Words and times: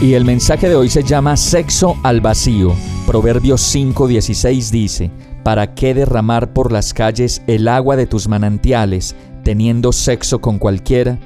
Y 0.00 0.14
el 0.14 0.24
mensaje 0.24 0.68
de 0.68 0.76
hoy 0.76 0.88
se 0.90 1.02
llama 1.02 1.36
Sexo 1.36 1.96
al 2.02 2.20
vacío. 2.20 2.74
Proverbios 3.06 3.62
5:16 3.74 4.70
dice, 4.70 5.10
¿Para 5.42 5.74
qué 5.74 5.94
derramar 5.94 6.52
por 6.52 6.70
las 6.70 6.92
calles 6.92 7.42
el 7.46 7.66
agua 7.68 7.96
de 7.96 8.06
tus 8.06 8.28
manantiales? 8.28 9.16
teniendo 9.46 9.92
sexo 9.92 10.40
con 10.40 10.58
cualquiera. 10.58 11.20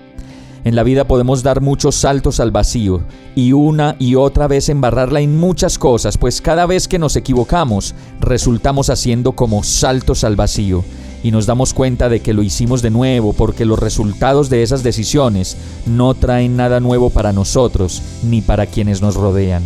En 0.62 0.76
la 0.76 0.82
vida 0.82 1.06
podemos 1.06 1.42
dar 1.42 1.62
muchos 1.62 1.94
saltos 1.94 2.38
al 2.38 2.50
vacío 2.50 3.00
y 3.34 3.52
una 3.52 3.96
y 3.98 4.14
otra 4.14 4.46
vez 4.46 4.68
embarrarla 4.68 5.22
en 5.22 5.38
muchas 5.38 5.78
cosas, 5.78 6.18
pues 6.18 6.42
cada 6.42 6.66
vez 6.66 6.86
que 6.86 6.98
nos 6.98 7.16
equivocamos 7.16 7.94
resultamos 8.20 8.90
haciendo 8.90 9.32
como 9.32 9.62
saltos 9.62 10.22
al 10.22 10.36
vacío 10.36 10.84
y 11.22 11.30
nos 11.30 11.46
damos 11.46 11.74
cuenta 11.74 12.08
de 12.08 12.20
que 12.20 12.34
lo 12.34 12.42
hicimos 12.42 12.82
de 12.82 12.90
nuevo 12.90 13.32
porque 13.32 13.64
los 13.64 13.78
resultados 13.78 14.50
de 14.50 14.62
esas 14.62 14.82
decisiones 14.82 15.56
no 15.86 16.14
traen 16.14 16.56
nada 16.56 16.80
nuevo 16.80 17.10
para 17.10 17.32
nosotros 17.32 18.02
ni 18.22 18.40
para 18.40 18.66
quienes 18.66 19.02
nos 19.02 19.14
rodean. 19.14 19.62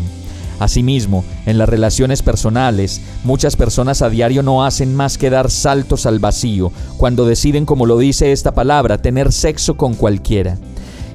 Asimismo, 0.61 1.25
en 1.47 1.59
las 1.59 1.69
relaciones 1.69 2.23
personales, 2.23 3.01
muchas 3.25 3.57
personas 3.57 4.03
a 4.03 4.09
diario 4.09 4.43
no 4.43 4.65
hacen 4.65 4.95
más 4.95 5.19
que 5.19 5.31
dar 5.31 5.51
saltos 5.51 6.07
al 6.07 6.21
vacío 6.21 6.73
cuando 6.97 7.27
deciden, 7.27 7.67
como 7.67 7.87
lo 7.87 7.99
dice 7.99 8.33
esta 8.33 8.53
palabra, 8.53 8.99
tener 8.99 9.33
sexo 9.33 9.77
con 9.77 9.95
cualquiera. 9.95 10.59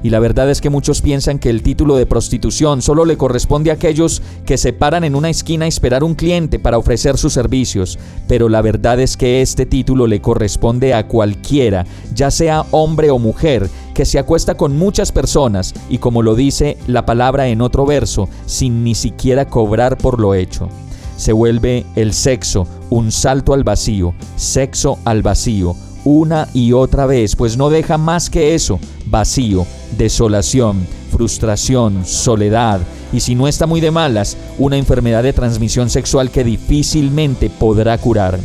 Y 0.01 0.09
la 0.09 0.19
verdad 0.19 0.49
es 0.49 0.61
que 0.61 0.69
muchos 0.69 1.01
piensan 1.01 1.39
que 1.39 1.49
el 1.49 1.61
título 1.61 1.95
de 1.95 2.05
prostitución 2.05 2.81
solo 2.81 3.05
le 3.05 3.17
corresponde 3.17 3.69
a 3.69 3.73
aquellos 3.73 4.21
que 4.45 4.57
se 4.57 4.71
paran 4.71 5.03
en 5.03 5.15
una 5.15 5.29
esquina 5.29 5.65
a 5.65 5.67
esperar 5.67 6.03
un 6.03 6.15
cliente 6.15 6.59
para 6.59 6.77
ofrecer 6.77 7.17
sus 7.17 7.33
servicios, 7.33 7.99
pero 8.27 8.47
la 8.47 8.61
verdad 8.61 8.99
es 8.99 9.17
que 9.17 9.41
este 9.41 9.65
título 9.65 10.07
le 10.07 10.21
corresponde 10.21 10.93
a 10.93 11.07
cualquiera, 11.07 11.85
ya 12.13 12.31
sea 12.31 12.65
hombre 12.71 13.11
o 13.11 13.19
mujer, 13.19 13.69
que 13.93 14.05
se 14.05 14.19
acuesta 14.19 14.55
con 14.55 14.77
muchas 14.77 15.11
personas 15.11 15.73
y 15.89 15.97
como 15.97 16.21
lo 16.21 16.35
dice 16.35 16.77
la 16.87 17.05
palabra 17.05 17.49
en 17.49 17.61
otro 17.61 17.85
verso, 17.85 18.29
sin 18.45 18.83
ni 18.83 18.95
siquiera 18.95 19.45
cobrar 19.45 19.97
por 19.97 20.19
lo 20.21 20.33
hecho. 20.33 20.69
Se 21.17 21.33
vuelve 21.33 21.85
el 21.97 22.13
sexo 22.13 22.65
un 22.89 23.11
salto 23.11 23.53
al 23.53 23.65
vacío, 23.65 24.13
sexo 24.37 24.99
al 25.03 25.21
vacío, 25.21 25.75
una 26.05 26.47
y 26.53 26.73
otra 26.73 27.05
vez, 27.05 27.35
pues 27.35 27.57
no 27.57 27.69
deja 27.69 27.97
más 27.97 28.29
que 28.29 28.55
eso, 28.55 28.79
vacío, 29.05 29.65
desolación, 29.97 30.85
frustración, 31.11 32.05
soledad 32.05 32.81
y 33.11 33.19
si 33.21 33.35
no 33.35 33.47
está 33.47 33.65
muy 33.65 33.81
de 33.81 33.91
malas, 33.91 34.37
una 34.57 34.77
enfermedad 34.77 35.23
de 35.23 35.33
transmisión 35.33 35.89
sexual 35.89 36.31
que 36.31 36.43
difícilmente 36.43 37.49
podrá 37.49 37.97
curar. 37.97 38.39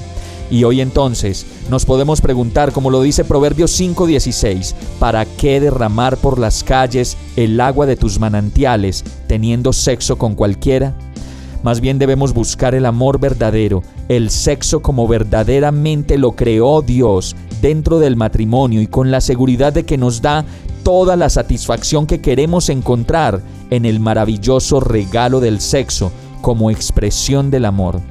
Y 0.51 0.65
hoy 0.65 0.81
entonces 0.81 1.47
nos 1.71 1.85
podemos 1.85 2.21
preguntar, 2.21 2.73
como 2.73 2.91
lo 2.91 3.03
dice 3.03 3.25
Proverbios 3.25 3.73
5:16, 3.73 4.75
¿para 4.99 5.25
qué 5.25 5.61
derramar 5.61 6.17
por 6.17 6.39
las 6.39 6.63
calles 6.63 7.17
el 7.37 7.61
agua 7.61 7.87
de 7.87 7.97
tus 7.97 8.19
manantiales 8.19 9.05
teniendo 9.27 9.73
sexo 9.73 10.17
con 10.17 10.35
cualquiera? 10.35 10.95
Más 11.65 11.81
bien 11.81 11.99
debemos 11.99 12.35
buscar 12.35 12.75
el 12.75 12.85
amor 12.85 13.19
verdadero, 13.19 13.83
el 14.11 14.29
sexo 14.29 14.83
como 14.83 15.09
verdaderamente 15.09 16.19
lo 16.19 16.33
creó 16.33 16.83
Dios 16.83 17.35
dentro 17.63 17.99
del 17.99 18.17
matrimonio 18.17 18.83
y 18.83 18.87
con 18.87 19.11
la 19.11 19.23
seguridad 19.23 19.73
de 19.73 19.85
que 19.87 19.97
nos 19.97 20.21
da 20.21 20.45
toda 20.83 21.17
la 21.17 21.31
satisfacción 21.31 22.07
que 22.07 22.21
queremos 22.21 22.69
encontrar 22.69 23.41
en 23.71 23.87
el 23.87 23.99
maravilloso 23.99 24.79
regalo 24.79 25.41
del 25.41 25.59
sexo 25.59 26.13
como 26.43 26.71
expresión 26.71 27.51
del 27.51 27.65
amor. 27.65 28.03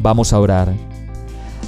Vamos 0.00 0.32
a 0.32 0.40
orar. 0.40 0.72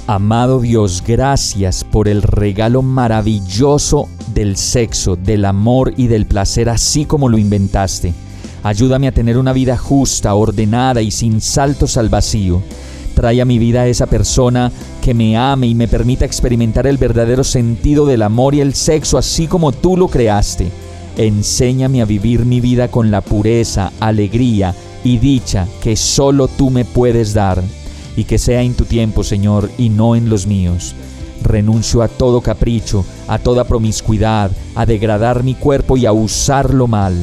Amado 0.07 0.59
Dios, 0.59 1.03
gracias 1.05 1.83
por 1.83 2.07
el 2.07 2.23
regalo 2.23 2.81
maravilloso 2.81 4.09
del 4.33 4.57
sexo, 4.57 5.15
del 5.15 5.45
amor 5.45 5.93
y 5.97 6.07
del 6.07 6.25
placer 6.25 6.67
así 6.67 7.05
como 7.05 7.29
lo 7.29 7.37
inventaste. 7.37 8.15
Ayúdame 8.63 9.07
a 9.07 9.11
tener 9.11 9.37
una 9.37 9.53
vida 9.53 9.77
justa, 9.77 10.33
ordenada 10.33 11.01
y 11.01 11.11
sin 11.11 11.41
saltos 11.41 11.97
al 11.97 12.09
vacío. 12.09 12.61
Trae 13.13 13.41
a 13.41 13.45
mi 13.45 13.57
vida 13.57 13.81
a 13.81 13.87
esa 13.87 14.05
persona 14.05 14.71
que 15.01 15.13
me 15.13 15.37
ame 15.37 15.67
y 15.67 15.75
me 15.75 15.87
permita 15.87 16.25
experimentar 16.25 16.85
el 16.85 16.97
verdadero 16.97 17.43
sentido 17.43 18.05
del 18.05 18.21
amor 18.21 18.53
y 18.53 18.61
el 18.61 18.73
sexo 18.73 19.17
así 19.17 19.47
como 19.47 19.71
tú 19.71 19.97
lo 19.97 20.07
creaste. 20.07 20.69
Enséñame 21.17 22.01
a 22.01 22.05
vivir 22.05 22.45
mi 22.45 22.61
vida 22.61 22.89
con 22.89 23.09
la 23.09 23.21
pureza, 23.21 23.91
alegría 23.99 24.75
y 25.03 25.17
dicha 25.17 25.67
que 25.81 25.95
solo 25.95 26.47
tú 26.47 26.69
me 26.69 26.85
puedes 26.85 27.33
dar. 27.33 27.63
Y 28.15 28.25
que 28.25 28.37
sea 28.37 28.61
en 28.61 28.73
tu 28.73 28.85
tiempo, 28.85 29.23
Señor, 29.23 29.69
y 29.77 29.89
no 29.89 30.15
en 30.15 30.29
los 30.29 30.45
míos. 30.45 30.93
Renuncio 31.43 32.01
a 32.01 32.07
todo 32.07 32.41
capricho, 32.41 33.05
a 33.27 33.39
toda 33.39 33.63
promiscuidad, 33.63 34.51
a 34.75 34.85
degradar 34.85 35.43
mi 35.43 35.55
cuerpo 35.55 35.97
y 35.97 36.05
a 36.05 36.11
usarlo 36.11 36.87
mal. 36.87 37.15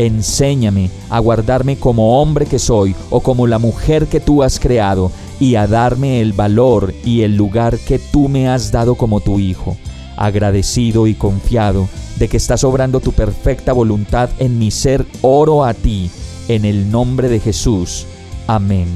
Enséñame 0.00 0.90
a 1.10 1.18
guardarme 1.18 1.76
como 1.76 2.22
hombre 2.22 2.46
que 2.46 2.58
soy 2.58 2.96
o 3.10 3.20
como 3.20 3.46
la 3.46 3.58
mujer 3.58 4.06
que 4.06 4.18
tú 4.18 4.42
has 4.42 4.58
creado 4.58 5.12
y 5.38 5.56
a 5.56 5.66
darme 5.66 6.22
el 6.22 6.32
valor 6.32 6.94
y 7.04 7.20
el 7.20 7.36
lugar 7.36 7.78
que 7.78 7.98
tú 7.98 8.30
me 8.30 8.48
has 8.48 8.72
dado 8.72 8.94
como 8.94 9.20
tu 9.20 9.38
Hijo, 9.38 9.76
agradecido 10.16 11.06
y 11.06 11.12
confiado 11.12 11.86
de 12.18 12.28
que 12.28 12.38
estás 12.38 12.64
obrando 12.64 13.00
tu 13.00 13.12
perfecta 13.12 13.74
voluntad 13.74 14.30
en 14.38 14.58
mi 14.58 14.70
ser, 14.70 15.04
oro 15.20 15.66
a 15.66 15.74
ti, 15.74 16.10
en 16.48 16.64
el 16.64 16.90
nombre 16.90 17.28
de 17.28 17.38
Jesús. 17.38 18.06
Amén. 18.46 18.88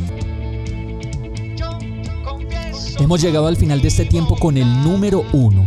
Hemos 2.99 3.21
llegado 3.21 3.47
al 3.47 3.59
final 3.59 3.83
de 3.83 3.89
este 3.89 4.07
tiempo 4.07 4.37
con 4.37 4.57
el 4.57 4.83
número 4.83 5.23
uno. 5.35 5.67